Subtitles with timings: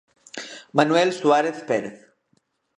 [0.77, 1.97] Manuel Suárez Pérez.